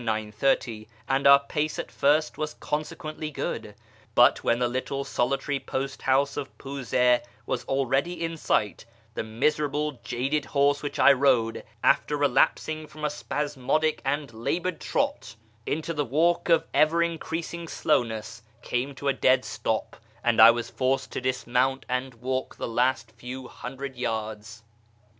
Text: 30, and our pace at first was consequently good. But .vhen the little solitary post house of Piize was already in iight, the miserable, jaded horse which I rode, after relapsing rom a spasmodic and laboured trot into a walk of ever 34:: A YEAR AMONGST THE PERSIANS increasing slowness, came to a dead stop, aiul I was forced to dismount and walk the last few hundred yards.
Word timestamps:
30, 0.03 0.87
and 1.07 1.27
our 1.27 1.37
pace 1.47 1.77
at 1.77 1.91
first 1.91 2.35
was 2.35 2.55
consequently 2.55 3.29
good. 3.29 3.75
But 4.15 4.37
.vhen 4.37 4.57
the 4.57 4.67
little 4.67 5.03
solitary 5.03 5.59
post 5.59 6.01
house 6.01 6.37
of 6.37 6.49
Piize 6.57 7.21
was 7.45 7.63
already 7.65 8.13
in 8.25 8.31
iight, 8.31 8.85
the 9.13 9.21
miserable, 9.21 9.99
jaded 10.03 10.45
horse 10.45 10.81
which 10.81 10.97
I 10.97 11.11
rode, 11.13 11.63
after 11.83 12.17
relapsing 12.17 12.89
rom 12.95 13.05
a 13.05 13.11
spasmodic 13.11 14.01
and 14.03 14.33
laboured 14.33 14.79
trot 14.81 15.35
into 15.67 15.91
a 16.01 16.03
walk 16.03 16.49
of 16.49 16.65
ever 16.73 16.97
34:: 16.97 17.01
A 17.01 17.05
YEAR 17.05 17.05
AMONGST 17.05 17.13
THE 17.13 17.13
PERSIANS 17.13 17.13
increasing 17.53 17.67
slowness, 17.67 18.41
came 18.63 18.95
to 18.95 19.07
a 19.07 19.13
dead 19.13 19.45
stop, 19.45 19.97
aiul 20.25 20.39
I 20.39 20.49
was 20.49 20.71
forced 20.71 21.11
to 21.11 21.21
dismount 21.21 21.85
and 21.87 22.15
walk 22.15 22.55
the 22.57 22.67
last 22.67 23.11
few 23.11 23.47
hundred 23.47 23.95
yards. 23.95 24.63